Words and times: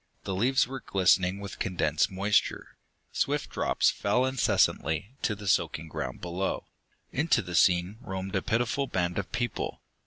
The 0.23 0.33
leaves 0.33 0.65
were 0.67 0.79
glistening 0.79 1.39
with 1.39 1.59
condensed 1.59 2.09
moisture; 2.09 2.75
swift 3.11 3.51
drops 3.51 3.91
fell 3.91 4.25
incessantly 4.25 5.13
to 5.21 5.35
the 5.35 5.47
soaking 5.47 5.89
ground 5.89 6.21
below. 6.21 6.65
Into 7.11 7.43
the 7.43 7.53
scene 7.53 7.99
roamed 8.01 8.35
a 8.35 8.41
pitiful 8.41 8.87
band 8.87 9.19
of 9.19 9.31
people. 9.31 9.83